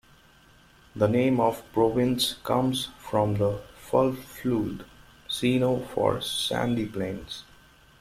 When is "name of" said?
1.07-1.57